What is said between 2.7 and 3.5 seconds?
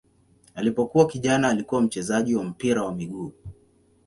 wa miguu.